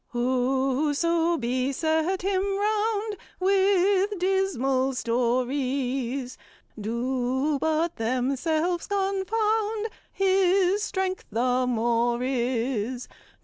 [0.07, 6.39] "Whoso beset him round With dismal stories,
[6.79, 13.07] Do but themselves confound His strength the more is.